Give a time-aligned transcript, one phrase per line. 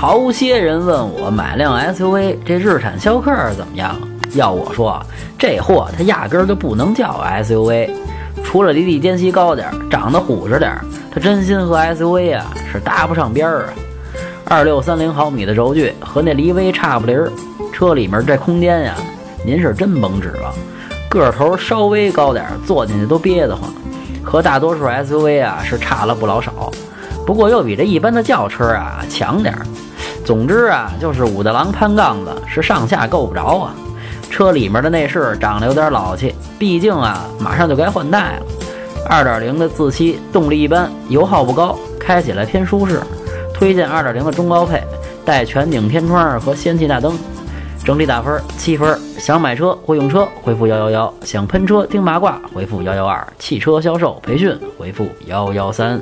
[0.00, 3.96] 好些人问我买辆 SUV 这日产逍客怎么样？
[4.34, 5.04] 要我说，
[5.36, 7.90] 这货它压根儿就不能叫 SUV，
[8.44, 13.72] 除了离地间隙高点儿，长得虎实点儿，它真心和 SUV 啊是搭不上边儿啊。
[14.44, 17.28] 二六三零毫米的轴距和那骊威差不离儿，
[17.72, 18.94] 车里面这空间呀，
[19.44, 20.54] 您是真甭指望。
[21.08, 23.68] 个头稍微高点儿，坐进去都憋得慌，
[24.22, 26.70] 和大多数 SUV 啊是差了不老少。
[27.28, 29.60] 不过又比这一般的轿车啊强点儿。
[30.24, 33.74] 总之啊，就是武大郎攀杠子是上下够不着啊。
[34.30, 38.46] 车里面的内饰长得有点老气，毕竟啊马上就该换代了。
[39.10, 42.98] 二点零的自吸，动力一般，油耗不高，开起来偏舒适。
[43.52, 44.82] 推荐二点零的中高配，
[45.22, 47.12] 带全景天窗和氙气大灯。
[47.84, 48.98] 整体打分七分。
[49.18, 56.00] 想买车或用车，回复幺幺幺；想喷车听八卦，回复幺幺二；汽车销售培训，回复幺幺三。